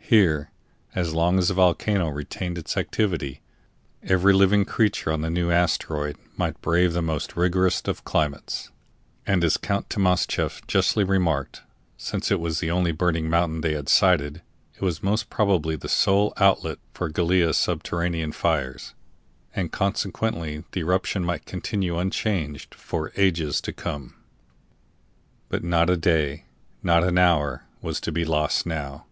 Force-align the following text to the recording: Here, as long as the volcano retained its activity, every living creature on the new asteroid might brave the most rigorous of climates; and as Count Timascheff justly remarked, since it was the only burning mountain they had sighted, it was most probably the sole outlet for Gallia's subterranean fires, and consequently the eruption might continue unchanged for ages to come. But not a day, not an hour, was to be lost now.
Here, 0.00 0.50
as 0.94 1.12
long 1.12 1.38
as 1.38 1.48
the 1.48 1.52
volcano 1.54 2.08
retained 2.08 2.56
its 2.56 2.78
activity, 2.78 3.42
every 4.02 4.32
living 4.32 4.64
creature 4.64 5.12
on 5.12 5.20
the 5.20 5.28
new 5.28 5.50
asteroid 5.50 6.16
might 6.34 6.58
brave 6.62 6.94
the 6.94 7.02
most 7.02 7.36
rigorous 7.36 7.82
of 7.84 8.02
climates; 8.02 8.70
and 9.26 9.44
as 9.44 9.58
Count 9.58 9.90
Timascheff 9.90 10.66
justly 10.66 11.04
remarked, 11.04 11.60
since 11.98 12.30
it 12.30 12.40
was 12.40 12.58
the 12.58 12.70
only 12.70 12.90
burning 12.90 13.28
mountain 13.28 13.60
they 13.60 13.74
had 13.74 13.90
sighted, 13.90 14.40
it 14.76 14.80
was 14.80 15.02
most 15.02 15.28
probably 15.28 15.76
the 15.76 15.90
sole 15.90 16.32
outlet 16.38 16.78
for 16.94 17.10
Gallia's 17.10 17.58
subterranean 17.58 18.32
fires, 18.32 18.94
and 19.54 19.70
consequently 19.70 20.64
the 20.72 20.80
eruption 20.80 21.22
might 21.22 21.44
continue 21.44 21.98
unchanged 21.98 22.74
for 22.74 23.12
ages 23.14 23.60
to 23.60 23.74
come. 23.74 24.14
But 25.50 25.62
not 25.62 25.90
a 25.90 25.98
day, 25.98 26.46
not 26.82 27.04
an 27.04 27.18
hour, 27.18 27.64
was 27.82 28.00
to 28.00 28.10
be 28.10 28.24
lost 28.24 28.64
now. 28.64 29.04